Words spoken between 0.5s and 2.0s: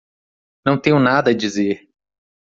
Não tenho nada a dizer.